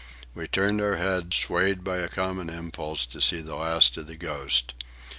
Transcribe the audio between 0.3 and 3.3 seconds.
We turned our heads, swayed by a common impulse to